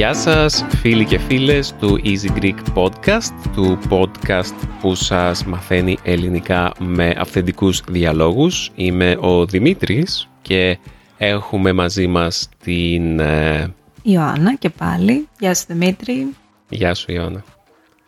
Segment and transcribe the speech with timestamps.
[0.00, 6.72] Γεια σας φίλοι και φίλες του Easy Greek Podcast, του podcast που σας μαθαίνει ελληνικά
[6.78, 8.70] με αυθεντικούς διαλόγους.
[8.74, 10.78] Είμαι ο Δημήτρης και
[11.18, 13.20] έχουμε μαζί μας την...
[13.20, 15.28] ε, Ιωάννα και πάλι.
[15.38, 16.34] Γεια σου Δημήτρη.
[16.68, 17.44] Γεια σου Ιώνα.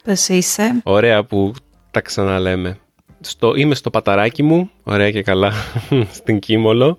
[0.05, 1.53] Πώς είσαι; Ωραία που
[1.91, 2.79] τα ξαναλέμε.
[3.21, 5.53] Στο, είμαι στο παταράκι μου, ωραία και καλά,
[6.19, 6.99] στην Κίμολο,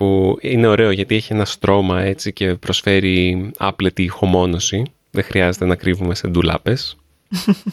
[0.00, 4.82] που είναι ωραίο γιατί έχει ένα στρώμα έτσι και προσφέρει άπλετη ηχομόνωση.
[5.10, 6.96] Δεν χρειάζεται να κρύβουμε σε ντουλάπες.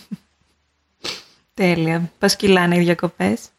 [1.53, 2.11] Τέλεια.
[2.19, 3.49] Πώς κυλάνε οι διακοπές;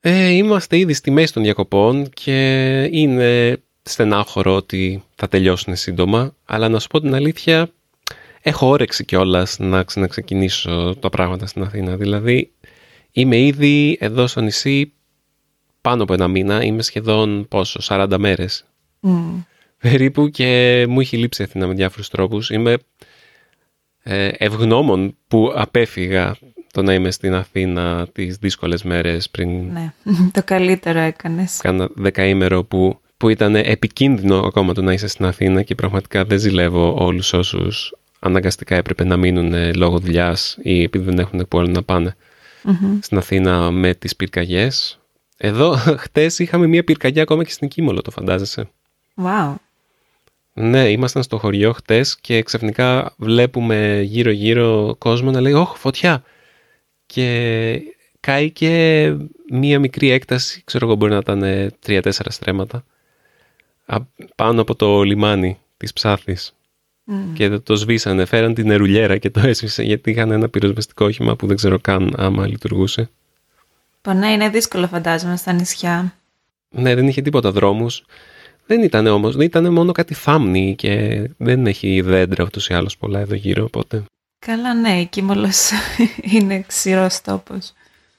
[0.00, 6.68] Ε, είμαστε ήδη στη μέση των διακοπών και είναι στενάχωρο ότι θα τελειώσουν σύντομα, αλλά
[6.68, 7.70] να σου πω την αλήθεια,
[8.42, 11.96] έχω όρεξη κιόλας να ξαναξεκινήσω τα πράγματα στην Αθήνα.
[11.96, 12.50] Δηλαδή,
[13.12, 14.92] είμαι ήδη εδώ στο νησί
[15.88, 18.64] πάνω από ένα μήνα, είμαι σχεδόν πόσο, 40 μέρες
[19.00, 19.40] Μμ.
[19.78, 22.50] περίπου και μου έχει λείψει η Αθήνα με διάφορους τρόπους.
[22.50, 22.76] Είμαι
[24.02, 26.36] ε, ευγνώμων που απέφυγα
[26.72, 29.92] το να είμαι στην Αθήνα τις δύσκολες μέρες πριν Ναι,
[30.32, 31.56] το καλύτερο έκανες.
[31.62, 36.38] κάνα δεκαήμερο που, που ήταν επικίνδυνο ακόμα το να είσαι στην Αθήνα και πραγματικά δεν
[36.38, 41.58] ζηλεύω όλους όσους αναγκαστικά έπρεπε να μείνουν ε, λόγω δουλειάς ή επειδή δεν έχουν που
[41.58, 42.16] άλλο να πάνε
[42.62, 42.98] Μμμ.
[43.00, 44.97] στην Αθήνα με τις πυρκαγιές.
[45.40, 48.68] Εδώ χτες είχαμε μια πυρκαγιά ακόμα και στην Κίμολο, το φαντάζεσαι.
[49.16, 49.54] Wow.
[50.52, 56.22] Ναι, ήμασταν στο χωριό χτες και ξαφνικά βλέπουμε γύρω-γύρω κόσμο να λέει «Ωχ, φωτιά!»
[57.06, 57.80] Και
[58.20, 59.14] κάει και
[59.50, 62.84] μία μικρή έκταση, ξέρω εγώ μπορεί να ήταν ε, τρία-τέσσερα στρέμματα,
[63.86, 66.54] α- πάνω από το λιμάνι της Ψάθης.
[67.04, 67.32] Μμ.
[67.32, 71.46] Και το σβήσανε, φέραν την νερουλιέρα και το έσβησε γιατί είχαν ένα πυροσβεστικό όχημα που
[71.46, 73.10] δεν ξέρω καν άμα λειτουργούσε.
[74.00, 76.14] Πω ναι, είναι δύσκολο φαντάζομαι στα νησιά.
[76.68, 78.04] Ναι, δεν είχε τίποτα δρόμους.
[78.66, 83.20] Δεν ήταν όμως, ήταν μόνο κάτι θάμνη και δεν έχει δέντρα ούτως ή άλλως πολλά
[83.20, 84.04] εδώ γύρω, οπότε...
[84.38, 85.70] Καλά ναι, η Κίμολος
[86.32, 87.72] είναι ξηρός τόπος.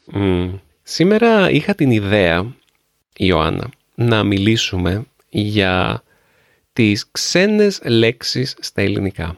[0.05, 0.49] Μμ.
[0.83, 2.55] Σήμερα είχα την ιδέα,
[3.17, 6.03] Ιωάννα, να μιλήσουμε για
[6.73, 9.37] τις ξένες λέξεις στα ελληνικά.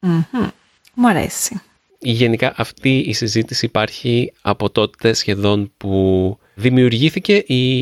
[0.00, 0.48] Μμμ.
[0.94, 1.60] Μου αρέσει.
[2.10, 7.80] Γενικά αυτή η συζήτηση υπάρχει από τότε σχεδόν που δημιουργήθηκε η,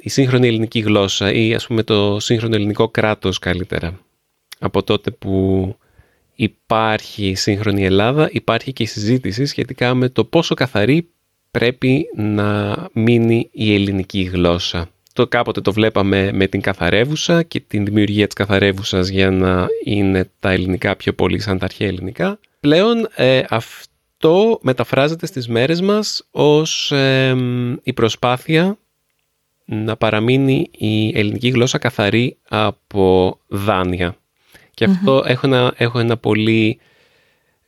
[0.00, 4.00] η σύγχρονη ελληνική γλώσσα ή ας πούμε το σύγχρονο ελληνικό κράτος καλύτερα.
[4.58, 5.76] Από τότε που
[6.34, 11.08] υπάρχει η σύγχρονη Ελλάδα υπάρχει και η συζήτηση σχετικά με το πόσο καθαρή
[11.50, 14.88] πρέπει να μείνει η ελληνική γλώσσα.
[15.12, 20.30] Το κάποτε το βλέπαμε με την καθαρεύουσα και την δημιουργία της καθαρεύουσας για να είναι
[20.40, 22.38] τα ελληνικά πιο πολύ σαν τα αρχαία ελληνικά.
[22.60, 28.78] Πλέον ε, αυτό μεταφράζεται στις μέρες μας ως εμ, η προσπάθεια
[29.64, 34.16] να παραμείνει η ελληνική γλώσσα καθαρή από δάνεια.
[34.74, 36.78] Και αυτό έχω, ένα, έχω ένα πολύ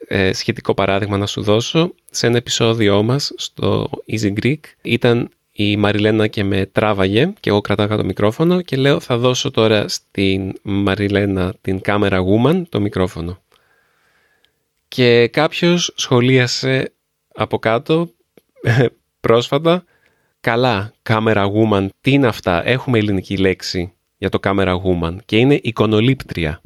[0.07, 1.95] ε, σχετικό παράδειγμα να σου δώσω.
[2.11, 7.61] Σε ένα επεισόδιό μας στο Easy Greek ήταν η Μαριλένα και με τράβαγε και εγώ
[7.61, 13.39] κρατάγα το μικρόφωνο και λέω θα δώσω τώρα στην Μαριλένα την κάμερα woman το μικρόφωνο.
[14.89, 16.93] Και κάποιος σχολίασε
[17.35, 18.11] από κάτω
[19.21, 19.85] πρόσφατα
[20.41, 25.61] καλά, camera woman, τι είναι αυτά, έχουμε ελληνική λέξη για το camera woman και είναι
[25.63, 26.61] εικονολήπτρια.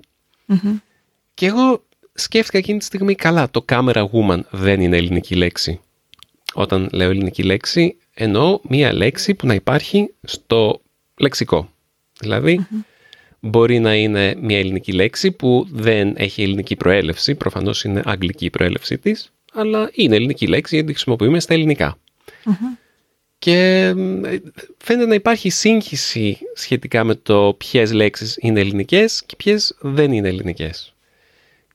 [0.46, 0.76] Μμμ.
[1.34, 5.80] Και εγώ σκέφτηκα εκείνη τη στιγμή, καλά, το camera woman δεν είναι ελληνική λέξη.
[6.54, 10.82] Όταν λέω ελληνική λέξη, εννοώ μία λέξη που να υπάρχει στο
[11.16, 11.70] λεξικό.
[12.18, 12.66] Δηλαδή,
[13.42, 18.50] μπορεί να είναι μία ελληνική λέξη που δεν έχει ελληνική προέλευση, προφανώς είναι αγγλική η
[18.50, 21.98] προέλευσή της, αλλά είναι ελληνική λέξη γιατί τη χρησιμοποιούμε στα ελληνικά.
[23.38, 24.42] Και μ, ε,
[24.78, 30.28] φαίνεται να υπάρχει σύγχυση σχετικά με το ποιες λέξεις είναι ελληνικές και ποιες δεν είναι
[30.28, 30.94] ελληνικές.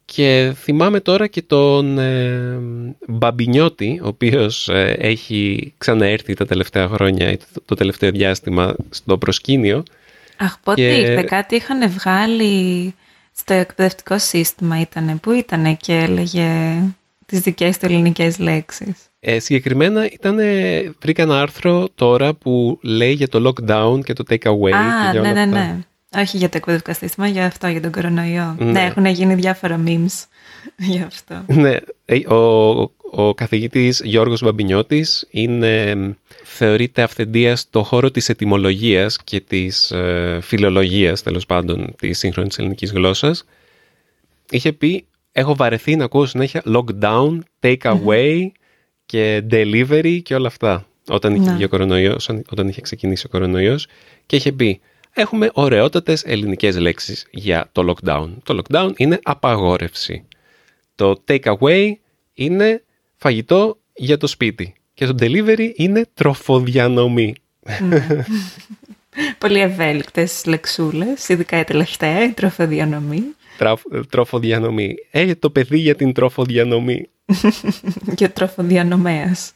[0.05, 2.59] Και θυμάμαι τώρα και τον ε,
[3.07, 9.17] Μπαμπινιώτη, ο οποίος ε, έχει ξαναέρθει τα τελευταία χρόνια ή το, το τελευταίο διάστημα στο
[9.17, 9.83] προσκήνιο.
[10.37, 12.93] Αχ, πότε Και- ήρθε κάτι είχαν βγάλει
[13.35, 16.77] στο εκπαιδευτικό σύστημα ήτανε, που ήτανε και έλεγε
[17.25, 18.93] τις δικές του ελληνικές λέξεις.
[19.19, 20.37] Ε, συγκεκριμένα ήταν,
[21.01, 24.71] βρήκα ένα άρθρο τώρα που λέει για το lockdown και το take away.
[24.73, 25.79] Α, και για ναι, όλα ναι, αυτά.
[26.17, 26.23] Ναι.
[26.23, 28.55] Όχι για το εκπαιδευτικό σύστημα, για αυτό, για τον κορονοϊό.
[28.59, 28.71] Ναι.
[28.71, 30.25] Ναι, έχουν γίνει διάφορα memes
[30.91, 31.43] γι' αυτό.
[31.47, 31.75] Ναι,
[32.05, 32.37] ε, ο,
[33.11, 36.11] ο καθηγητής Γιώργος Μπαμπινιώτης είναι, μ,
[36.43, 42.91] θεωρείται αυθεντία στο χώρο της ετυμολογίας και της ε, φιλολογίας, τέλος πάντων, της σύγχρονης ελληνικής
[42.91, 43.45] γλώσσας.
[44.49, 48.47] Είχε πει, έχω βαρεθεί να ακούω συνέχεια lockdown, take away
[49.05, 50.85] και delivery και όλα αυτά.
[51.09, 51.53] Όταν είχε, Ναι.
[51.55, 53.87] βγει ο κορονοϊός, όταν είχε ξεκινήσει ο κορονοϊός
[54.25, 54.79] και είχε πει
[55.17, 58.29] έχουμε ωραιότατες ελληνικές λέξεις για το lockdown.
[58.43, 60.25] Το lockdown είναι απαγόρευση.
[60.95, 61.91] Το take away
[62.33, 62.83] είναι
[63.15, 64.73] φαγητό για το σπίτι.
[64.93, 67.35] Και το delivery είναι τροφοδιανομή.
[67.79, 68.05] Ναι.
[69.37, 73.23] Πολύ ευέλικτες λεξούλες, ειδικά η τελευταία, η τροφοδιανομή.
[74.09, 74.95] τροφοδιανομή.
[75.11, 77.09] Ε, το παιδί για την τροφοδιανομή.
[78.15, 79.53] και ο τροφοδιανομέας.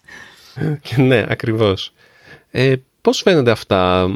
[0.97, 1.93] ναι, ακριβώς.
[2.51, 4.09] Ε, πώς φαίνονται αυτά;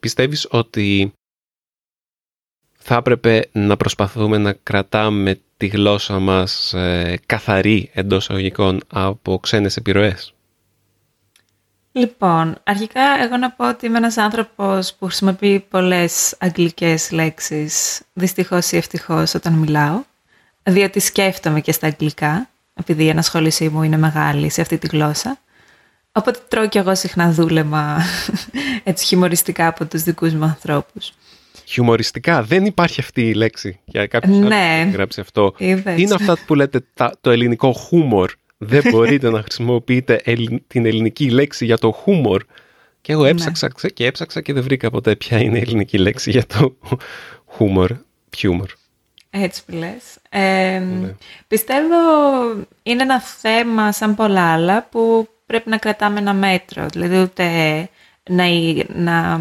[0.00, 1.12] Πιστεύεις ότι
[2.72, 9.76] θα έπρεπε να προσπαθούμε να κρατάμε τη γλώσσα μας ε, καθαρή εντός αγωγικών από ξένες
[9.76, 10.34] επιρροές;
[11.92, 18.72] Λοιπόν, αρχικά εγώ να πω ότι είμαι ένας άνθρωπος που χρησιμοποιεί πολλές αγγλικές λέξεις, δυστυχώς
[18.72, 20.02] ή ευτυχώς όταν μιλάω,
[20.62, 25.38] διότι σκέφτομαι και στα αγγλικά, επειδή η ανασχόλησή μου είναι μεγάλη σε αυτή τη γλώσσα.
[26.12, 28.02] Οπότε τρώω κι εγώ συχνά δούλεμα
[28.84, 31.12] έτσι χιουμοριστικά από τους δικούς μου ανθρώπους.
[31.64, 34.84] Χιουμοριστικά, δεν υπάρχει αυτή η λέξη για κάποιος ναι.
[34.84, 35.54] που γράψει αυτό.
[35.58, 36.80] Τι είναι αυτά που λέτε
[37.20, 38.30] το ελληνικό χούμορ.
[38.58, 40.22] δεν μπορείτε να χρησιμοποιείτε
[40.66, 42.42] την ελληνική λέξη για το χούμορ.
[43.00, 43.30] Και εγώ ναι.
[43.30, 46.76] έψαξα και έψαξα και δεν βρήκα ποτέ ποια είναι η ελληνική λέξη για το
[47.54, 47.90] χούμορ.
[48.36, 48.68] Χιούμορ.
[49.30, 50.02] Έτσι που λες.
[50.30, 51.14] Ναι.
[51.48, 51.96] Πιστεύω
[52.82, 56.86] είναι ένα θέμα σαν πολλά άλλα που πρέπει να κρατάμε ένα μέτρο.
[56.86, 57.46] Δηλαδή ούτε
[58.30, 58.44] να,
[58.94, 59.40] να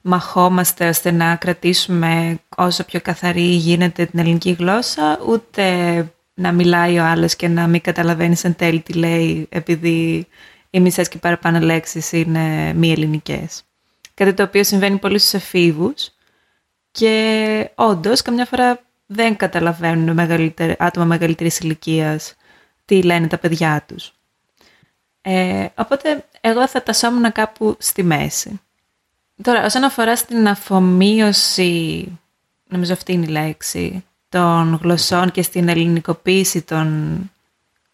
[0.00, 5.64] μαχόμαστε ώστε να κρατήσουμε όσο πιο καθαρή γίνεται την ελληνική γλώσσα, ούτε
[6.34, 10.26] να μιλάει ο άλλος και να μην καταλαβαίνεις εν τέλει τι λέει επειδή
[10.70, 13.62] οι μισές και παραπάνω λέξεις είναι μη ελληνικές.
[14.14, 16.10] Κάτι το οποίο συμβαίνει πολύ στους εφήβους
[16.90, 20.18] και όντως καμιά φορά δεν καταλαβαίνουν
[20.78, 22.34] άτομα μεγαλύτερης ηλικίας
[22.84, 24.12] τι λένε τα παιδιά τους.
[25.26, 28.60] Ε, οπότε εγώ θα τασόμουν κάπου στη μέση.
[29.42, 32.06] Τώρα, όσον αφορά στην αφομοίωση,
[32.68, 37.18] νομίζω αυτή είναι η λέξη, των γλωσσών και στην ελληνικοποίηση των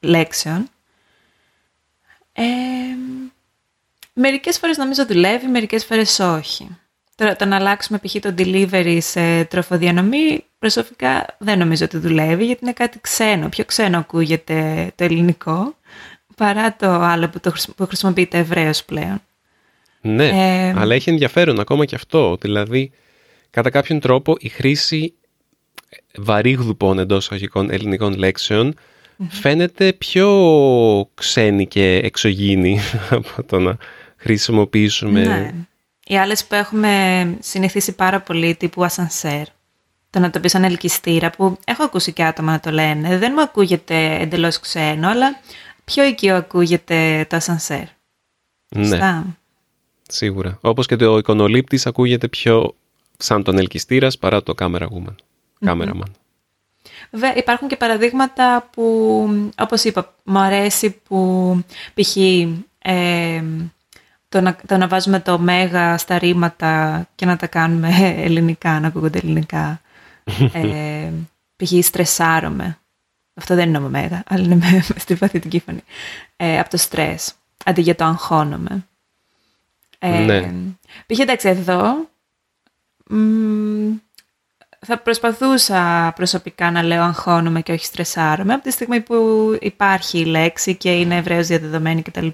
[0.00, 0.68] λέξεων,
[2.32, 2.44] ε,
[4.12, 6.78] μερικές φορές νομίζω δουλεύει, μερικές φορές όχι.
[7.14, 8.16] Τώρα, το να αλλάξουμε π.χ.
[8.20, 13.48] το delivery σε τροφοδιανομή, προσωπικά δεν νομίζω ότι δουλεύει, γιατί είναι κάτι ξένο.
[13.48, 15.74] Πιο ξένο ακούγεται το ελληνικό,
[16.40, 19.22] παρά το άλλο που, το, που χρησιμοποιείται ευρέως πλέον.
[20.00, 22.36] Ναι, ε, αλλά έχει ενδιαφέρον ακόμα και αυτό.
[22.40, 22.92] Δηλαδή,
[23.50, 25.14] κατά κάποιον τρόπο η χρήση
[26.16, 28.16] βαρύγδουπων εντός αγικών ελληνικών
[29.28, 30.28] φαίνεται πιο
[31.14, 33.76] ξένη και εξωγήινη από το να
[34.16, 35.24] χρησιμοποιήσουμε...
[35.24, 35.52] Ναι.
[36.06, 39.46] Οι άλλες που έχουμε συνηθίσει πάρα πολύ, τύπου ασανσέρ,
[40.10, 43.32] το να το πεις σαν ελκυστήρα, που έχω ακούσει και άτομα να το λένε, δεν
[43.34, 45.40] μου ακούγεται εντελώς ξένο, αλλά
[45.90, 47.84] πιο οικείο ακούγεται το ασανσέρ.
[48.68, 49.22] Ναι.
[50.08, 50.58] Σίγουρα.
[50.60, 52.74] Όπως και το εικονολήπτης ακούγεται πιο
[53.16, 55.14] σαν τον ελκυστήρας παρά το camera woman.
[55.66, 56.10] Cameraman.
[57.10, 59.28] Βέβαια, υπάρχουν και παραδείγματα που,
[59.58, 61.62] όπως είπα, μου αρέσει που
[61.94, 62.16] π.χ.
[62.78, 63.42] Ε,
[64.28, 68.86] το, να, το να βάζουμε το μέγα στα ρήματα και να τα κάνουμε ελληνικά, να
[68.86, 69.80] ακούγονται ελληνικά.
[70.52, 71.10] ε,
[71.56, 71.84] π.χ.
[71.84, 72.79] στρεσάρομαι.
[73.40, 75.82] Αυτό δεν είναι ο μέγα, αλλά είναι με, στη παθητική φωνή.
[76.36, 77.32] Ε, από το στρες,
[77.64, 78.86] αντί για το αγχώνομαι.
[79.98, 80.52] Ε, ναι.
[81.06, 81.18] Π.χ.
[81.18, 82.08] εντάξει εδώ,
[84.86, 89.16] θα προσπαθούσα προσωπικά να λέω αγχώνομαι και όχι στρεσάρομαι από τη στιγμή που
[89.60, 92.28] υπάρχει η λέξη και είναι ευρέως διαδεδομένη κτλ.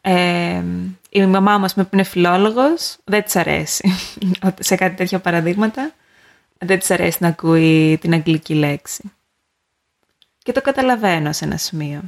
[0.00, 0.62] Ε,
[1.08, 3.94] η μαμά μου, που είναι φιλόλογος, δεν της αρέσει
[4.58, 5.92] σε κάτι τέτοια παραδείγματα.
[6.58, 9.12] Δεν της αρέσει να ακούει την αγγλική λέξη.
[10.46, 12.00] Και το καταλαβαίνω σε ένα σημείο.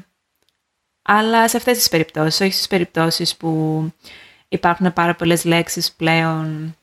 [1.03, 3.85] Αλλά σε αυτές τις περιπτώσεις, όχι στις περιπτώσεις που
[4.49, 6.77] υπάρχουν πάρα πολλές λέξεις πλέον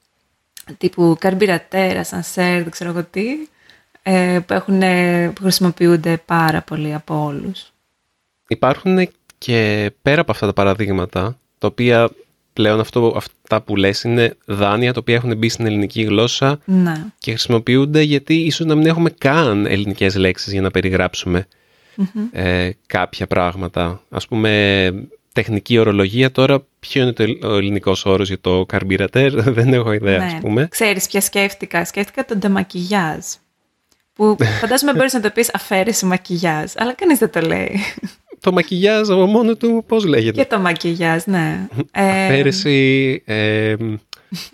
[0.78, 3.28] τύπου καρμπυρατέρα, σανσέρ, δεν ξέρω εγώ τι,
[4.04, 4.80] ε, που, έχουν,
[5.34, 7.72] που χρησιμοποιούνται πάρα πολύ από όλους.
[8.48, 12.10] Υπάρχουν και πέρα από αυτά τα παραδείγματα, τα οποία
[12.56, 16.94] πλέον αυτό, αυτά που λες είναι δάνεια τα οποία έχουν μπει στην ελληνική γλώσσα ναι.
[17.18, 21.48] και χρησιμοποιούνται γιατί ίσως να μην έχουμε καν ελληνικές λέξεις για να περιγραψουμε
[22.32, 24.02] ε, κάποια πράγματα.
[24.10, 24.92] Ας πούμε
[25.34, 30.40] τεχνική ορολογία τώρα ποιο είναι ο ελληνικός όρος για το καρμπυρατέρ, δεν έχω ιδέα, ναι.
[30.42, 30.68] πούμε.
[30.68, 33.26] Ξέρεις ποια σκέφτηκα; Σκέφτηκα τον ντεμακιγιάζ.
[34.14, 37.80] Που φαντάζομαι μπορείς να το πεις αφαίρεση μακιγιάζ, αλλά κανείς δεν το λέει.
[38.40, 41.68] Το μακιγιάζ από μόνο του, πώς λέγεται; Και το μακιγιάζ, ναι.
[41.92, 43.22] Αφαίρεση.
[43.26, 43.76] Ε,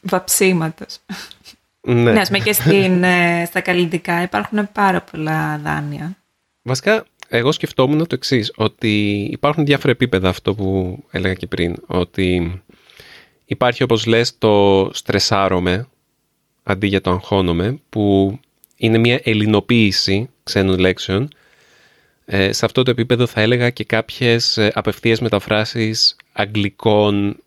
[0.01, 0.97] Βαψίματος.
[1.81, 6.17] Ναι, ναι και στην, ε, στα καλλιτικά υπάρχουν πάρα πολλά δάνεια.
[6.61, 12.61] Βασικά, εγώ σκεφτόμουν το εξής, ότι υπάρχουν διάφορα επίπεδα αυτό που έλεγα και πριν, ότι
[13.51, 15.87] Υπάρχει όπως λες το στρεσάρομαι
[16.63, 18.39] αντί για το αγχώνομαι που
[18.75, 21.27] είναι μια ελληνοποίηση ξένων λέξεων.
[22.33, 27.37] Ε, σε αυτό το επίπεδο θα έλεγα και κάποιες ε, απευθείας μεταφράσεις αγγλικών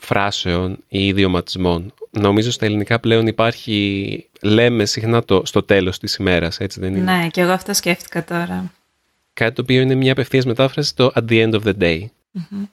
[0.00, 1.94] φράσεων ή ιδιωματισμών.
[2.10, 7.12] Νομίζω στα ελληνικά πλέον υπάρχει, λέμε συχνά το στο τέλος της ημέρας, έτσι δεν είναι;
[7.12, 8.72] Ναι, και εγώ αυτό σκέφτηκα τώρα.
[9.32, 12.04] Κάτι το οποίο είναι μια απευθείας μετάφραση το at the end of the day.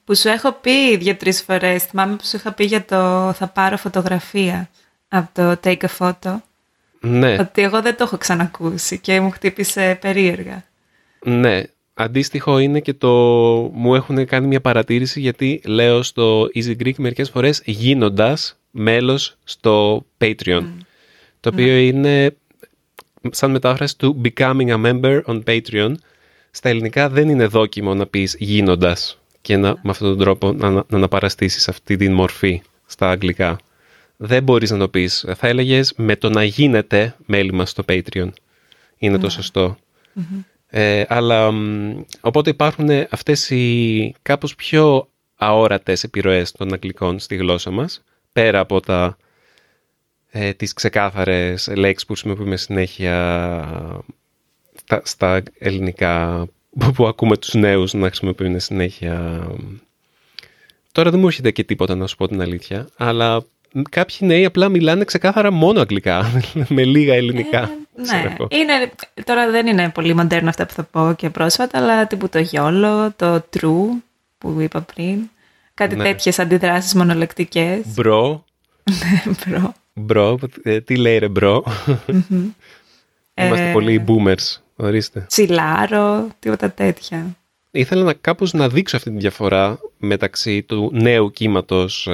[0.04, 1.84] Που σου έχω πει δύο-τρεις φορές.
[1.84, 4.70] Θυμάμαι που σου είχα πει για το θα πάρω φωτογραφία
[5.08, 6.36] από το take a photo.
[7.00, 7.36] Ναι.
[7.40, 10.64] Ότι εγώ δεν το έχω ξανακούσει και μου χτύπησε περίεργα.
[11.26, 11.62] Ναι.
[11.94, 13.08] Αντίστοιχο είναι και το
[13.72, 20.06] μου έχουν κάνει μια παρατήρηση γιατί λέω στο Easy Greek μερικές φορές γίνοντας μέλος στο
[20.18, 20.64] Patreon.
[21.40, 22.36] Το οποίο είναι
[23.30, 25.94] σαν μετάφραση του Becoming a Member on Patreon.
[26.50, 30.70] Στα ελληνικά δεν είναι δόκιμο να πεις γίνοντας και να, με αυτόν τον τρόπο να,
[30.70, 33.58] να αναπαραστήσεις αυτή την μορφή στα αγγλικά.
[34.16, 35.26] Δεν μπορείς να το πεις.
[35.36, 38.28] Θα έλεγες με το να γίνεται μέλη μας στο Patreon.
[38.98, 39.76] Είναι το σωστο
[40.68, 41.52] Ε, αλλά
[42.20, 48.80] οπότε υπάρχουν αυτές οι κάπως πιο αόρατες επιρροές των αγγλικών στη γλώσσα μας, πέρα από
[48.80, 49.16] τα,
[50.30, 53.16] ε, τις ξεκάθαρες λέξεις που χρησιμοποιούμε συνέχεια
[54.74, 56.46] στα, στα ελληνικά
[56.94, 59.46] που ακούμε τους νέους να χρησιμοποιούν συνέχεια.
[60.92, 63.44] Τώρα δεν μου έρχεται και τίποτα να σου πω την αλήθεια, αλλά
[63.88, 67.62] κάποιοι νέοι απλά μιλάνε ξεκάθαρα μόνο αγγλικά, με λίγα ελληνικά.
[67.62, 68.92] Ε, ναι, είναι,
[69.24, 73.12] τώρα δεν είναι πολύ μοντέρνο αυτά που θα πω και πρόσφατα, αλλά τύπου το γιόλο,
[73.16, 74.02] το true
[74.38, 75.28] που είπα πριν,
[75.74, 76.04] κάτι ναι.
[76.04, 77.80] τέτοιες αντιδράσεις μονολεκτικές.
[77.94, 78.44] Bro.
[78.84, 79.74] Ναι, bro.
[79.92, 81.64] Bro, ε, τι λέει ρε bro.
[83.34, 85.24] Είμαστε ε, πολύ boomers, ορίστε.
[85.28, 87.36] Τσιλάρω, τίποτα τέτοια.
[87.70, 92.08] Ήθελα να κάπως να δείξω αυτή τη διαφορά μεταξύ του νέου κύματος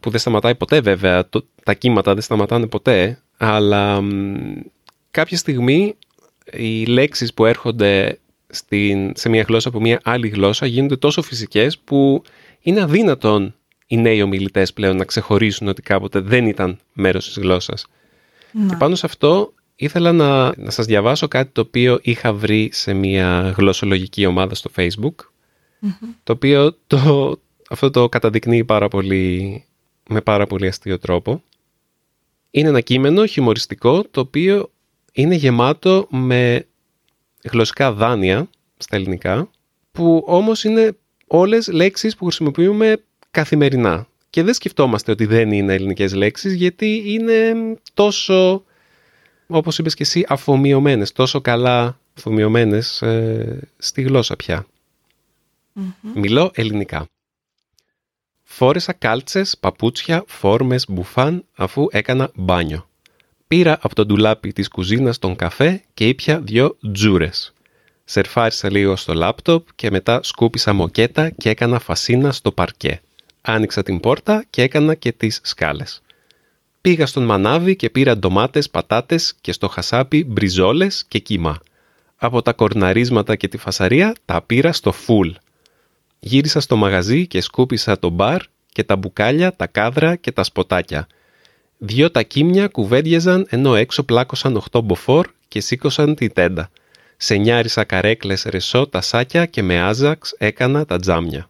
[0.00, 4.02] που δεν σταματάει ποτέ βέβαια, το, τα κύματα δεν σταματάνε ποτέ, αλλά
[5.10, 5.96] κάποια στιγμή
[6.52, 11.78] οι λέξεις που έρχονται στην, σε μια γλώσσα από μια άλλη γλώσσα γίνονται τόσο φυσικές
[11.78, 12.22] που
[12.60, 13.54] είναι αδύνατον
[13.86, 17.86] οι νέοι ομιλητές πλέον να ξεχωρίσουν ότι κάποτε δεν ήταν μέρος της γλώσσας.
[18.68, 22.92] Και πάνω σε αυτό ήθελα να, να σας διαβάσω κάτι το οποίο είχα βρει σε
[22.92, 25.14] μια γλωσσολογική ομάδα στο facebook,
[26.22, 27.36] το οποίο το,
[27.68, 29.64] αυτό το καταδεικνύει πάρα πολύ
[30.08, 31.42] με πάρα πολύ αστείο τρόπο.
[32.56, 34.70] Είναι ένα κείμενο χιουμοριστικό το οποίο
[35.12, 36.66] είναι γεμάτο με
[37.42, 39.50] γλωσσικά δάνεια στα ελληνικά
[39.92, 40.96] που όμως είναι
[41.26, 44.06] όλες λέξεις που χρησιμοποιούμε καθημερινά.
[44.30, 47.54] Και δεν σκεφτόμαστε ότι δεν είναι ελληνικές λέξεις γιατί είναι
[47.94, 48.64] τόσο,
[49.46, 54.66] όπως είπες και εσύ, αφομοιωμένες, τόσο καλά αφομοιωμένες ε, στη γλώσσα πια.
[56.14, 57.06] Μιλώ ελληνικά.
[58.56, 62.88] Φόρεσα κάλτσες, παπούτσια, φόρμες, μπουφάν αφού έκανα μπάνιο.
[63.48, 67.52] Πήρα από το ντουλάπι της κουζίνας τον καφέ και ήπια δυο τζούρες.
[68.04, 73.00] Σερφάρισα λίγο στο λάπτοπ και μετά σκούπισα μοκέτα και έκανα φασίνα στο παρκέ.
[73.40, 76.02] Άνοιξα την πόρτα και έκανα και τις σκάλες.
[76.80, 81.58] Πήγα στον μανάβι και πήρα ντομάτες, πατάτες και στο χασάπι μπριζόλες και κύμα.
[82.16, 85.30] Από τα κορναρίσματα και τη φασαρία τα πήρα στο φουλ
[86.26, 91.06] γύρισα στο μαγαζί και σκούπισα το μπαρ και τα μπουκάλια, τα κάδρα και τα σποτάκια.
[91.78, 96.70] Δυο τα κίμια κουβέντιαζαν ενώ έξω πλάκωσαν οχτώ μποφόρ και σήκωσαν τη τέντα.
[97.16, 101.48] Σενιάρισα καρέκλες ρεσό τα σάκια και με άζαξ έκανα τα τζάμια.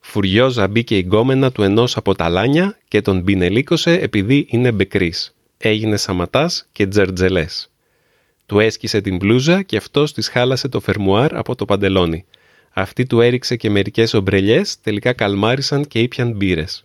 [0.00, 5.34] Φουριόζα μπήκε η γκόμενα του ενός από τα λάνια και τον μπινελίκωσε επειδή είναι μπεκρής.
[5.58, 7.70] Έγινε σαματάς και τζερτζελές.
[8.46, 12.24] Του έσκησε την μπλούζα και αυτός της χάλασε το φερμουάρ από το παντελόνι.
[12.78, 16.84] Αυτή του έριξε και μερικές ομπρελιές, τελικά καλμάρισαν και ήπιαν μπύρες.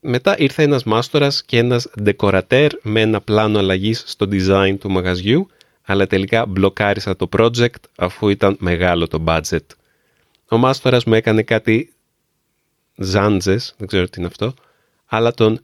[0.00, 5.48] Μετά ήρθε ένας μάστορας και ένας ντεκορατέρ με ένα πλάνο αλλαγής στο design του μαγαζιού,
[5.82, 9.66] αλλά τελικά μπλοκάρισα το project αφού ήταν μεγάλο το budget.
[10.48, 11.92] Ο μάστορας μου έκανε κάτι
[12.96, 14.54] ζάντζες, δεν ξέρω τι είναι αυτό,
[15.06, 15.60] αλλά τον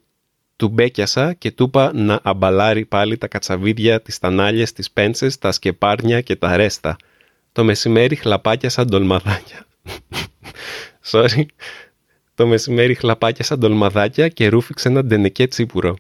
[0.56, 5.52] του μπέκιασα και του είπα να αμπαλάρει πάλι τα κατσαβίδια, τις τανάλιες, τις πέντσες, τα
[5.52, 6.97] σκεπάρνια και τα ρέστα–
[7.56, 9.66] το μεσημέρι χλαπάκια σαν ντολμαδάκια.
[11.10, 11.44] Sorry.
[12.34, 15.96] Το μεσημέρι χλαπάκια σαν ντολμαδάκια και ρούφηξε ένα ντενεκέ τσίπουρο.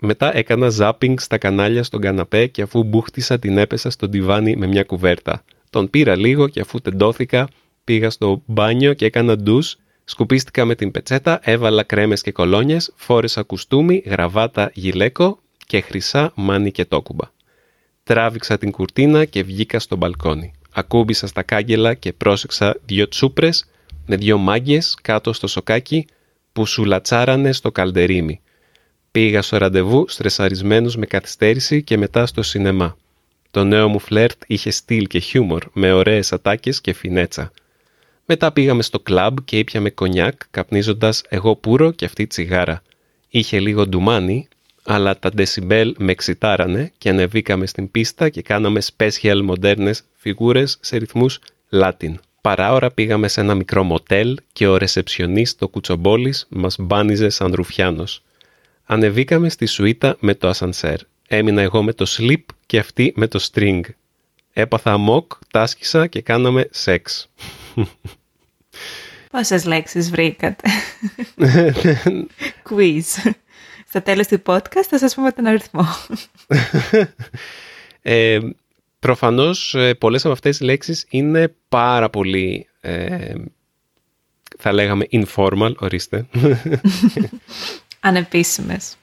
[0.00, 4.66] Μετά έκανα ζάπινγκ στα κανάλια στον καναπέ και αφού μπούχτισα την έπεσα στο τιβάνι με
[4.66, 5.44] μια κουβέρτα.
[5.70, 7.48] Τον πήρα λίγο και αφού τεντώθηκα
[7.84, 13.42] πήγα στο μπάνιο και έκανα ντους, σκουπίστηκα με την πετσέτα, έβαλα κρέμες και κολόνιες, φόρεσα
[13.42, 17.30] κουστούμι, γραβάτα γυλαίκο και χρυσά μάνι και τόκουμπα.
[18.02, 20.52] Τράβηξα την κουρτίνα και βγήκα στο μπαλκόνι.
[20.78, 23.66] Ακούμπησα στα κάγκελα και πρόσεξα δύο τσούπρες
[24.06, 26.06] με δύο μάγκες κάτω στο σοκάκι
[26.52, 28.40] που σου λατσάρανε στο καλντερίμι.
[29.10, 32.96] Πήγα στο ραντεβού στρεσαρισμένος με καθυστέρηση και μετά στο σινεμά.
[33.50, 37.50] Το νέο μου φλερτ είχε στυλ και χιούμορ, με ωραίες ατάκες και φινέτσα.
[38.26, 42.82] Μετά πήγαμε στο κλαμπ και ήπιαμε κονιάκ, καπνίζοντας εγώ πουρο και αυτή τσιγάρα.
[43.28, 44.48] Είχε λίγο ντουμάνι,
[44.90, 50.96] αλλά τα decibel με εξητάρανε και ανεβήκαμε στην πίστα και κάναμε special μοντέρνες φιγούρες σε
[50.96, 51.38] ρυθμούς
[51.70, 52.14] Latin.
[52.40, 58.22] Παράωρα πήγαμε σε ένα μικρό μοτέλ και ο ρεσεψιονίστ το κουτσομπόλης μας μπάνιζε σαν ρουφιάνος.
[58.84, 60.98] Ανεβήκαμε στη σουίτα με το ασανσέρ.
[61.28, 63.80] Έμεινα εγώ με το slip και αυτή με το string.
[64.52, 67.30] Έπαθα αμόκ, τάσκησα και κάναμε σεξ.
[69.30, 70.68] Πόσες λέξεις βρήκατε;
[72.70, 73.32] Quiz.
[73.88, 75.86] Στο τέλος του podcast θα σας πούμε τον αριθμό.
[78.02, 78.38] ε,
[78.98, 83.34] προφανώς ε, πολλές από αυτές τις λέξεις είναι πάρα πολύ, ε,
[84.58, 86.26] θα λέγαμε informal, ορίστε.
[88.00, 88.96] Ανεπίσημες.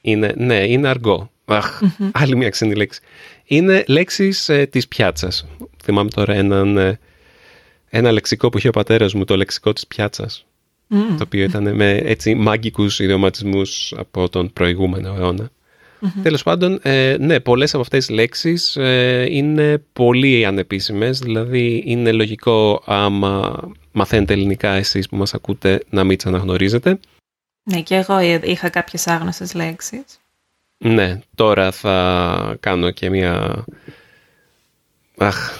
[0.00, 1.30] Είναι, ναι, είναι αργό.
[1.44, 3.00] Αχ, άλλη μια ξένη λέξη.
[3.44, 5.46] Είναι λέξεις ε, της πιάτσας.
[5.82, 6.98] Θυμάμαι τώρα έναν, ε,
[7.88, 10.46] ένα λεξικό που είχε ο πατέρας μου, το λεξικό της πιάτσας.
[10.88, 15.50] Το οποίο ήταν με έτσι μάγκικους ιδιωματισμούς από τον προηγούμενο αιώνα.
[16.00, 16.20] Mm-hmm.
[16.22, 22.12] Τέλος πάντων, ε, ναι, πολλές από αυτές τις λέξεις ε, είναι πολύ ανεπίσημες, δηλαδή είναι
[22.12, 23.60] λογικό άμα
[23.92, 26.98] μαθαίνετε ελληνικά εσείς που μας ακούτε να μην τις αναγνωρίζετε.
[27.62, 30.04] Ναι, και εγώ είχα κάποιες άγνωστες λέξεις.
[30.78, 33.64] Ναι, τώρα θα κάνω και μια...
[35.16, 35.58] Αχ,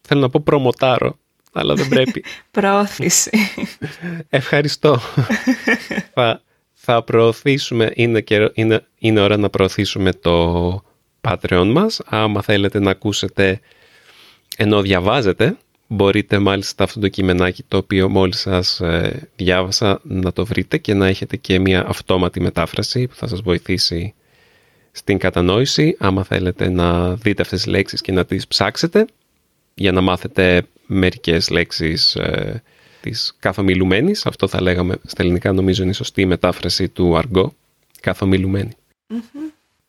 [0.00, 1.18] θέλω να πω προμοτάρω,
[1.52, 2.24] αλλά δεν πρέπει.
[2.50, 3.30] Πρόθεση.
[4.28, 5.00] Ευχαριστώ.
[6.14, 6.42] θα,
[6.72, 10.82] θα προωθήσουμε, είναι, είναι, είναι ώρα να προωθήσουμε το
[11.20, 12.00] Patreon μας.
[12.06, 13.60] Άμα θέλετε να ακούσετε
[14.56, 20.46] ενώ διαβάζετε, μπορείτε μάλιστα αυτό το κειμενάκι το οποίο μόλις σας ε, διάβασα να το
[20.46, 24.14] βρείτε και να έχετε και μια αυτόματη μετάφραση που θα σας βοηθήσει
[24.92, 25.96] στην κατανόηση.
[25.98, 29.06] Άμα θέλετε να δείτε αυτές τις λέξεις και να τις ψάξετε
[29.80, 32.62] για να μάθετε μερικές λέξεις ε,
[33.00, 34.26] της καθομιλουμένης.
[34.26, 37.54] Αυτό θα λέγαμε στα ελληνικά νομίζω είναι η σωστή μετάφραση του αργό.
[38.00, 38.70] Καθομιλουμένη.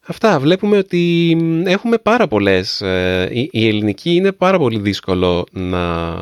[0.05, 0.39] Αυτά.
[0.39, 2.81] Βλέπουμε ότι έχουμε πάρα πολλές.
[2.81, 6.15] Ε, η, ελληνική είναι πάρα πολύ δύσκολο να,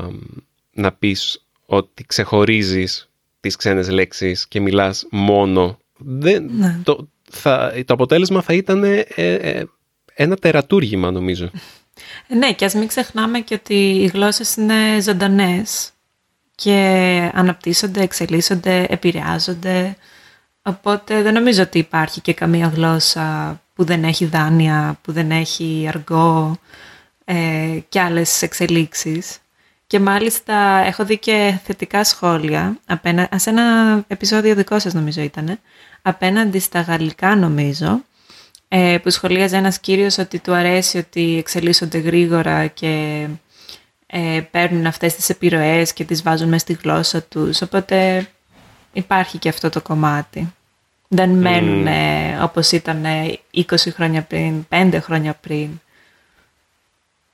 [0.74, 5.80] να πεις ότι ξεχωρίζεις τις ξένες λέξεις και μιλάς μόνο.
[5.98, 6.80] Δεν, ναι.
[6.84, 9.64] το, θα, το αποτέλεσμα θα ήταν ε, ε,
[10.14, 11.52] ένα τερατούργημα νομίζω.
[12.28, 15.92] Ναι, και ας μην ξεχνάμε και ότι οι γλώσσες είναι ζωντανές
[16.56, 19.96] και αναπτύσσονται, εξελίσσονται, επηρεάζονται.
[20.62, 25.86] Οπότε δεν νομίζω ότι υπάρχει και καμία γλώσσα που δεν έχει δάνεια, που δεν έχει
[25.88, 26.60] αργό
[27.26, 29.38] ε, και άλλες εξελίξεις.
[29.88, 33.64] Και μάλιστα έχω δει και θετικά σχόλια, απένα, σε ένα
[34.08, 35.60] επεισόδιο δικό σας νομίζω ήταν,
[36.02, 38.04] απέναντι στα γαλλικά νομίζω,
[38.70, 43.26] ε, που σχολίαζε ένας κύριος ότι του αρέσει ότι εξελίσσονται γρήγορα και
[44.08, 47.62] ε, παίρνουν αυτές τις επιρροές και τις βάζουν μέσα στη γλώσσα τους.
[47.62, 48.28] Οπότε
[48.94, 50.54] υπάρχει και αυτό το κομμάτι.
[51.08, 52.44] Δεν μένουν mm.
[52.44, 53.04] όπως ήταν
[53.56, 55.70] 20 χρόνια πριν, 5 χρόνια πριν.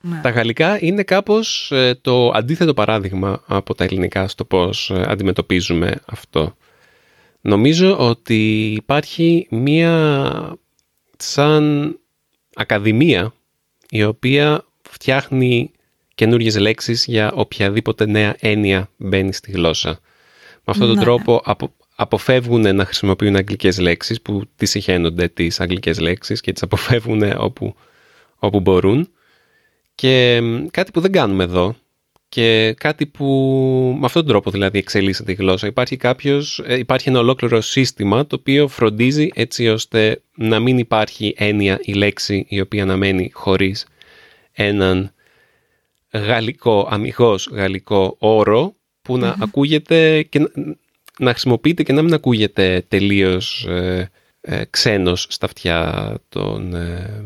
[0.00, 0.20] Ναι.
[0.22, 5.94] Τα γαλλικά είναι κάπως ε, το αντίθετο παράδειγμα από τα ελληνικά στο πώς ε, αντιμετωπίζουμε
[6.06, 6.56] αυτό.
[7.40, 10.20] Νομίζω ότι υπάρχει μία
[11.16, 11.96] σαν
[12.54, 13.34] ακαδημία
[13.90, 15.70] η οποία φτιάχνει
[16.14, 19.90] καινούργιες λέξεις για οποιαδήποτε νέα έννοια μπαίνει στη γλώσσα.
[20.54, 21.02] Με αυτόν τον ναι.
[21.02, 26.62] τρόπο απο, αποφεύγουν να χρησιμοποιούν αγγλικές λέξεις που τις συχαίνονται τις αγγλικές λέξεις και τις
[26.62, 27.74] αποφεύγουν όπου,
[28.38, 29.10] όπου μπορούν.
[29.94, 31.76] Και κάτι που δεν κάνουμε εδώ
[32.28, 33.24] και κάτι που
[33.98, 35.66] με αυτόν τον τρόπο δηλαδή εξελίσσεται η γλώσσα.
[35.66, 41.34] Υπάρχει, κάποιος, ε, υπάρχει ένα ολόκληρο σύστημα το οποίο φροντίζει έτσι ώστε να μην υπάρχει
[41.36, 43.86] έννοια η λέξη η οποία να μένει χωρίς
[44.52, 45.12] έναν
[46.12, 50.48] γαλλικό, αμυγός γαλλικό όρο που να ακούγεται και να,
[51.18, 54.10] να χρησιμοποιείται και να μην ακούγεται τελείως ε,
[54.40, 57.24] ε, ξένος στα αυτιά των, ε,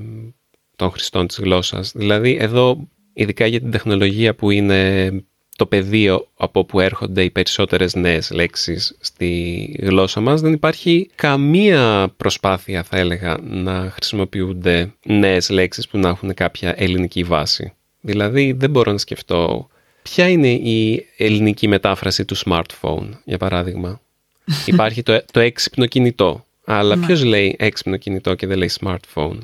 [0.77, 1.93] των χρηστών της γλώσσας.
[1.95, 5.11] Δηλαδή εδώ ειδικά για την τεχνολογία που είναι
[5.57, 12.13] το πεδίο από που έρχονται οι περισσότερες νέες λέξεις στη γλώσσα μας δεν υπάρχει καμία
[12.17, 17.73] προσπάθεια θα έλεγα να χρησιμοποιούνται νέες λέξεις που να έχουν κάποια ελληνική βάση.
[18.01, 19.69] Δηλαδή δεν μπορώ να σκεφτώ
[20.03, 24.01] ποια είναι η ελληνική μετάφραση του smartphone για παράδειγμα.
[24.67, 26.45] Υπάρχει το, το έξυπνο κινητό.
[26.65, 27.07] Αλλά ναι.
[27.07, 29.39] ποιος λέει έξυπνο κινητό και δεν λέει smartphone;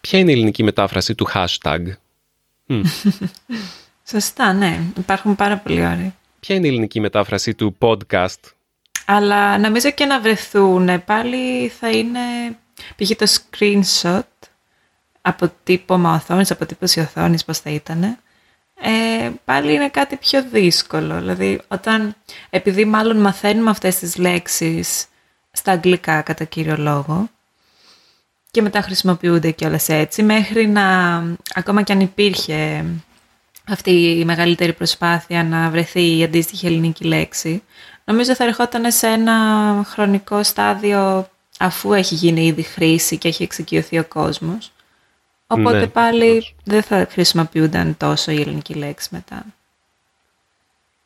[0.00, 1.80] Ποια είναι η ελληνική μετάφραση του hashtag;
[4.10, 4.80] Σωστά, ναι.
[4.98, 6.12] Υπάρχουν πάρα πολύ ωραία.
[6.40, 8.40] Ποια είναι η ελληνική μετάφραση του podcast;
[9.04, 12.20] Αλλά νομίζω και να βρεθούν πάλι θα είναι
[12.96, 13.10] π.χ.
[13.16, 14.22] το screenshot
[15.20, 18.18] αποτύπωμα οθόνης, αποτύπωση οθόνης πώς θα ήταν.
[18.80, 21.18] Ε, πάλι είναι κάτι πιο δύσκολο.
[21.18, 22.14] Δηλαδή, όταν,
[22.50, 25.06] επειδή μάλλον μαθαίνουμε αυτές τις λέξεις
[25.50, 27.28] στα αγγλικά κατά κύριο λόγο
[28.50, 31.16] και μετά χρησιμοποιούνται και όλες έτσι, μέχρι να,
[31.54, 32.84] ακόμα και αν υπήρχε
[33.68, 37.62] αυτή η μεγαλύτερη προσπάθεια να βρεθεί η αντίστοιχη ελληνική λέξη,
[38.04, 39.36] νομίζω θα ερχόταν σε ένα
[39.86, 44.72] χρονικό στάδιο αφού έχει γίνει ήδη χρήση και έχει εξοικειωθεί ο κόσμος.
[45.46, 49.46] Οπότε ναι, πάλι δεν θα χρησιμοποιούνταν τόσο η ελληνική λέξη μετά.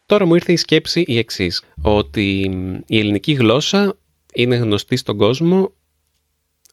[0.07, 2.41] Τώρα μου ήρθε η σκέψη η εξής ότι
[2.87, 3.97] η ελληνική γλώσσα
[4.35, 5.73] είναι γνωστή στον κόσμο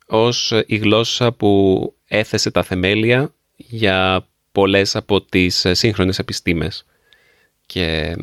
[0.10, 6.86] ως η γλώσσα που έθεσε τα θεμέλια για πολλές από τις σύγχρονες επιστήμες.
[7.66, 8.16] Και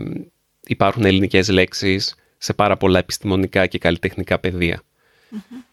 [0.67, 4.41] υπάρχουν ελληνικές λέξεις σε πάρα πολλά επιστημονικά και καλλιτεχνικά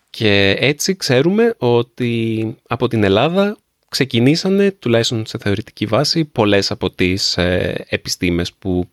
[0.09, 3.57] Και έτσι ξέρουμε ότι από την Ελλάδα
[3.89, 8.89] ξεκινήσανε, τουλάχιστον σε θεωρητική βάση, πολλές από τις ε, επιστήμες που,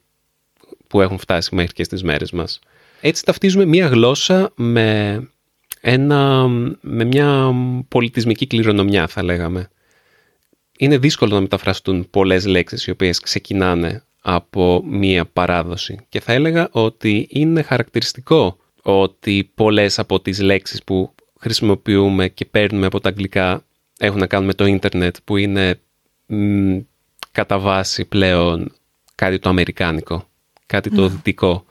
[0.87, 2.59] που έχουν φτάσει μέχρι και στις μέρες μας.
[3.01, 5.29] Έτσι ταυτίζουμε μία γλώσσα με,
[5.81, 6.49] ένα,
[6.81, 7.55] με μια
[7.89, 9.71] πολιτισμική κληρονομιά, θα λέγαμε.
[10.79, 16.69] Είναι δύσκολο να μεταφραστούν πολλές λέξεις οι οποίες ξεκινάνε από μία παράδοση και θα έλεγα
[16.71, 23.65] ότι είναι χαρακτηριστικό ότι πολλές από τις λέξεις που χρησιμοποιούμε και παίρνουμε από τα αγγλικά
[23.99, 25.81] έχουν να κάνουν με το ίντερνετ που είναι
[26.27, 26.79] μ,
[27.33, 28.73] κατά βάση πλέον
[29.15, 30.29] κάτι το αμερικάνικο,
[30.67, 31.09] κάτι το ναι.
[31.09, 31.65] δυτικό.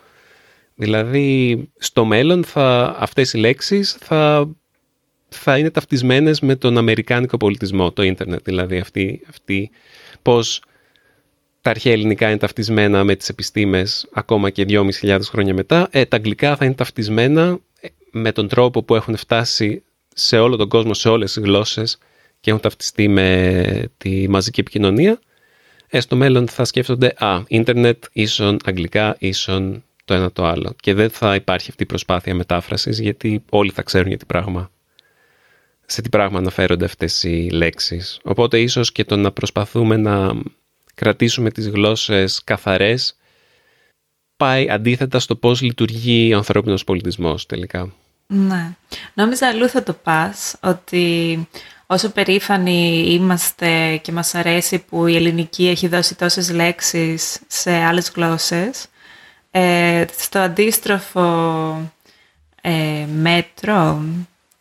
[0.81, 4.49] Δηλαδή στο μέλλον θα, αυτές οι λέξεις θα,
[5.29, 8.39] θα είναι ταυτισμένες με τον αμερικάνικο πολιτισμό, το ίντερνετ.
[8.43, 9.71] Δηλαδή αυτή, αυτή
[10.21, 10.61] πώς
[11.61, 15.87] τα αρχαία ελληνικά είναι ταυτισμένα με τις επιστήμες ακόμα και 2.500 χρόνια μετά.
[15.91, 20.55] Ε, τα αγγλικά θα είναι ταυτισμένα ε, με τον τρόπο που έχουν φτάσει σε όλο
[20.55, 21.97] τον κόσμο, σε όλες τις γλώσσες
[22.39, 25.19] και έχουν ταυτιστεί με τη μαζική επικοινωνία,
[25.87, 30.75] ε, στο μέλλον θα σκέφτονται «Α, ίντερνετ ίσον αγγλικά ίσον το ένα το άλλο».
[30.81, 34.71] Και δεν θα υπάρχει αυτή η προσπάθεια μετάφρασης γιατί όλοι θα ξέρουν για τι πράγμα
[35.85, 38.19] σε τι πράγμα αναφέρονται αυτές οι λέξεις.
[38.23, 40.31] Οπότε ίσως και το να προσπαθούμε να
[40.95, 43.15] κρατήσουμε τις γλώσσες καθαρές
[44.37, 47.93] πάει αντίθετα στο πώς λειτουργεί ο ανθρώπινος πολιτισμός τελικά.
[48.27, 48.75] Ναι.
[49.13, 51.47] Νόμιζα αλλού θα το πας, ότι
[51.85, 58.11] όσο περήφανοι είμαστε και μας αρέσει που η ελληνική έχει δώσει τόσες λέξεις σε άλλες
[58.15, 58.85] γλώσσες,
[59.51, 61.91] ε, στο αντίστροφο
[62.61, 64.03] ε, μέτρο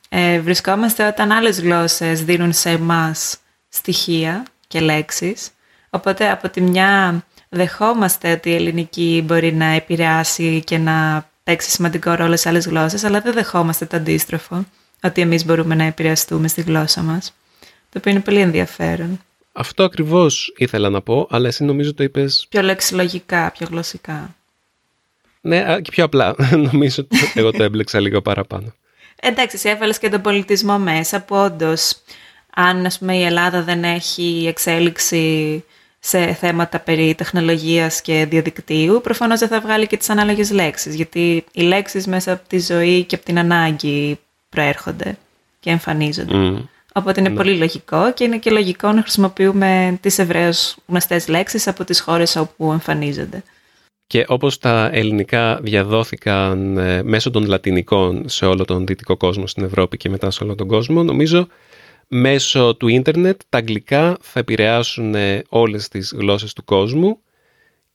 [0.08, 3.36] ε, βρισκόμαστε όταν άλλες γλώσσες δίνουν σε εμάς
[3.68, 5.50] στοιχεία και λέξεις.
[5.90, 12.14] Οπότε από τη μια δεχόμαστε ότι η ελληνική μπορεί να επηρεάσει και να παίξει σημαντικό
[12.14, 14.64] ρόλο σε άλλες γλώσσες, αλλά δεν δεχόμαστε το αντίστροφο
[15.02, 17.34] ότι εμείς μπορούμε να επηρεαστούμε στη γλώσσα μας.
[17.90, 19.20] Το οποίο είναι πολύ ενδιαφέρον.
[19.52, 22.46] Αυτό ακριβώς ήθελα να πω, αλλά εσύ νομίζω το είπες...
[22.48, 24.36] Πιο λεξιλογικά, πιο γλωσσικά.
[25.48, 26.34] Ναι, και πιο απλά.
[26.72, 28.74] νομίζω ότι εγώ το έμπλεξα λίγο παραπάνω.
[29.20, 31.96] Εντάξει, εσύ έβαλες και τον πολιτισμό μέσα, που όντως,
[32.54, 35.64] αν ας πούμε, η Ελλάδα δεν έχει εξέλιξη
[35.98, 41.44] σε θέματα περί τεχνολογίας και διαδικτύου, προφανώς δεν θα βγάλει και τις ανάλογες λέξεις, γιατί
[41.52, 45.18] οι λέξεις μέσα από τη ζωή και από την ανάγκη προέρχονται
[45.60, 46.32] και εμφανίζονται.
[46.34, 46.62] Mm.
[46.92, 47.34] Οπότε είναι ναι.
[47.34, 52.36] πολύ λογικό και είναι και λογικό να χρησιμοποιούμε τις ευρέως γνωστές λέξεις από τις χώρες
[52.36, 53.42] όπου εμφανίζονται.
[54.08, 59.64] Και όπως τα ελληνικά διαδόθηκαν ε, μέσω των λατινικών σε όλο τον δυτικό κόσμο στην
[59.64, 61.46] Ευρώπη και μετά σε όλο τον κόσμο, νομίζω
[62.08, 67.18] μέσω του ίντερνετ τα αγγλικά θα επηρεάσουν ε, όλες τις γλώσσες του κόσμου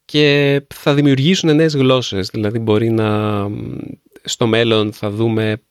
[0.04, 2.28] και θα δημιουργήσουν νέες γλώσσες.
[2.28, 3.40] Δηλαδή μπορεί να
[4.24, 5.62] στο μέλλον θα δούμε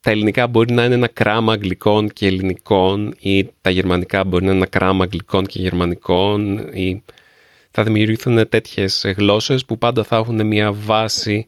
[0.00, 4.50] τα ελληνικά μπορεί να είναι ένα κράμα αγγλικών και ελληνικών ή τα γερμανικά μπορεί να
[4.50, 7.02] είναι ένα κράμα αγγλικών και γερμανικών ή
[7.74, 11.46] θα δημιουργηθούν τέτοιες γλώσσες που πάντα θα έχουν μια βάση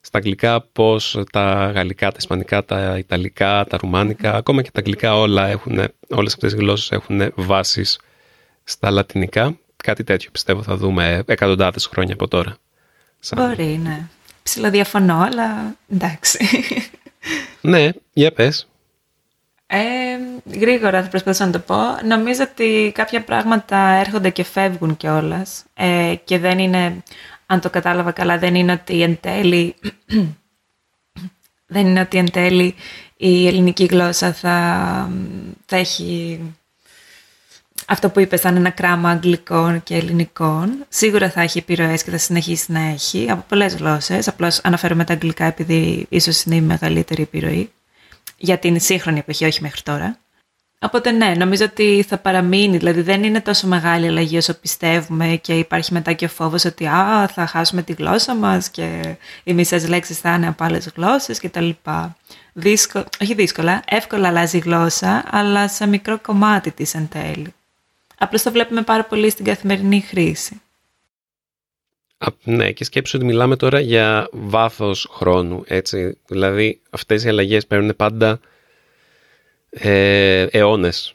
[0.00, 5.18] στα αγγλικά πως τα γαλλικά, τα ισπανικά, τα ιταλικά, τα ρουμάνικα, ακόμα και τα αγγλικά
[5.18, 7.98] όλα έχουν, όλες αυτές οι γλώσσες έχουν βάσεις
[8.64, 9.58] στα λατινικά.
[9.76, 12.56] Κάτι τέτοιο πιστεύω θα δούμε εκατοντάδες χρόνια από τώρα.
[13.36, 14.06] Μπορεί, ναι.
[14.42, 16.38] Ψιλοδιαφωνώ, αλλά εντάξει.
[17.60, 18.68] Ναι, για πες.
[19.66, 19.78] Ε,
[20.58, 21.76] γρήγορα θα προσπαθήσω να το πω.
[22.06, 25.64] Νομίζω ότι κάποια πράγματα έρχονται και φεύγουν κιόλας.
[25.74, 27.02] Ε, και δεν είναι,
[27.46, 29.74] αν το κατάλαβα καλά, δεν είναι ότι εν τέλει,
[31.74, 32.74] δεν είναι ότι εν τέλει
[33.16, 35.10] η ελληνική γλώσσα θα,
[35.66, 36.40] θα έχει
[37.86, 42.18] αυτό που είπες, σαν ένα κράμα αγγλικών και ελληνικών, σίγουρα θα έχει επιρροές και θα
[42.18, 44.28] συνεχίσει να έχει από πολλές γλώσσες.
[44.28, 47.70] Απλώς αναφέρομαι τα αγγλικά επειδή ίσως είναι η μεγαλύτερη επιρροή
[48.36, 50.18] για την σύγχρονη εποχή, όχι μέχρι τώρα.
[50.80, 55.58] Οπότε ναι, νομίζω ότι θα παραμείνει, δηλαδή δεν είναι τόσο μεγάλη αλλαγή όσο πιστεύουμε και
[55.58, 59.88] υπάρχει μετά και ο φόβος ότι α, θα χάσουμε τη γλώσσα μας και οι μισές
[59.88, 61.70] λέξεις θα είναι από άλλες γλώσσες κτλ.
[62.52, 67.54] Δύσκολα, όχι δύσκολα, εύκολα αλλάζει η γλώσσα, αλλά σε μικρό κομμάτι της εν τέλει.
[68.18, 70.60] Απλώς το βλέπουμε πάρα πολύ στην καθημερινή χρήση.
[72.18, 76.18] Α, ναι, και σκέψου ότι μιλάμε τώρα για βάθος χρόνου, έτσι.
[76.26, 78.40] Δηλαδή, αυτές οι αλλαγές παίρνουν πάντα
[79.70, 81.14] ε, αιώνες.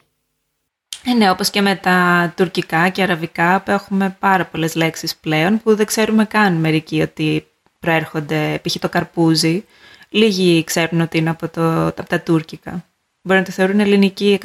[1.04, 5.62] Ε, ναι, όπως και με τα τουρκικά και αραβικά που έχουμε πάρα πολλές λέξεις πλέον
[5.62, 7.46] που δεν ξέρουμε καν μερικοί ότι
[7.80, 8.78] προέρχονται, π.χ.
[8.78, 9.64] το καρπούζι.
[10.08, 12.84] Λίγοι ξέρουν ότι είναι από, το, από τα τουρκικά.
[13.22, 14.38] Μπορεί να το θεωρούν ελληνική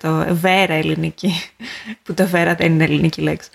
[0.00, 0.26] 100%.
[0.30, 1.32] Βέρα ελληνική.
[2.02, 3.50] Που το βέρα δεν είναι ελληνική λέξη.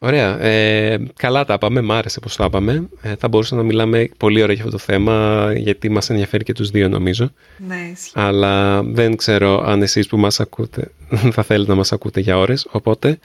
[0.00, 0.40] Ωραία.
[0.40, 1.80] Ε, καλά τα πάμε.
[1.80, 2.88] Μ' άρεσε πώς τα είπαμε.
[3.02, 6.52] Ε, θα μπορούσαμε να μιλάμε πολύ ωραία για αυτό το θέμα, γιατί μας ενδιαφέρει και
[6.52, 7.32] τους δύο νομίζω.
[7.66, 10.90] Ναι, Αλλά δεν ξέρω αν εσείς που μας ακούτε
[11.34, 12.66] θα θέλετε να μας ακούτε για ώρες.
[12.70, 13.18] Οπότε,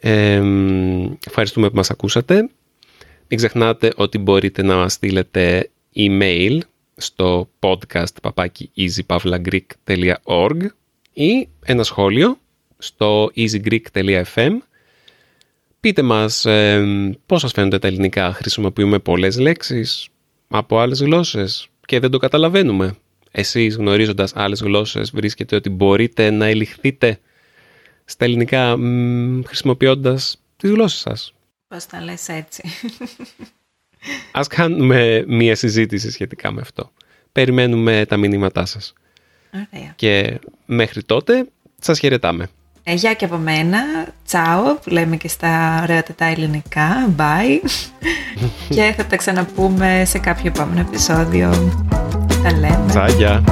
[0.00, 0.42] ε,
[1.26, 2.48] ευχαριστούμε που μας ακούσατε.
[3.28, 6.58] Μην ξεχνάτε ότι μπορείτε να μας στείλετε email
[6.96, 10.66] στο podcast papaki easypavlagreek.org
[11.12, 12.38] ή ένα σχόλιο
[12.78, 14.52] στο easygreek.fm
[15.82, 16.84] Πείτε μας ε,
[17.26, 20.08] πώς σας φαίνονται τα ελληνικά; Χρησιμοποιούμε πολλές λέξεις
[20.48, 22.94] από άλλες γλώσσες και δεν το καταλαβαίνουμε.
[23.30, 27.18] Εσείς γνωρίζοντας άλλες γλώσσες βρίσκετε ότι μπορείτε να ελιχθείτε
[28.04, 31.34] στα ελληνικά μ, χρησιμοποιώντας τις γλώσσες σας.
[31.68, 32.62] Πώς τα λες έτσι;
[34.32, 36.92] Ας κάνουμε μία συζήτηση σχετικά με αυτό.
[37.32, 38.92] Περιμένουμε τα μηνύματά σας.
[39.54, 39.92] Ωραία.
[39.96, 41.46] Και μέχρι τότε
[41.80, 42.48] σας χαιρετάμε.
[42.84, 43.78] Ε, γεια και από μένα.
[44.26, 47.08] Τσάο, που λέμε και στα ωραία τετά ελληνικά.
[47.16, 47.68] Bye.
[48.74, 51.72] και θα τα ξαναπούμε σε κάποιο επόμενο επεισόδιο.
[52.42, 52.84] Τα λέμε.
[52.88, 53.44] Τσάγια.